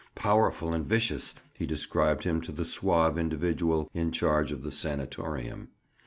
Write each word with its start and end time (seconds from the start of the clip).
"Powerful 0.15 0.73
and 0.73 0.83
vicious," 0.83 1.35
he 1.53 1.67
described 1.67 2.23
him 2.23 2.41
to 2.41 2.51
the 2.51 2.65
suave 2.65 3.19
individual 3.19 3.87
in 3.93 4.11
charge 4.11 4.51
of 4.51 4.63
the 4.63 4.71
"sanatorium." 4.71 5.67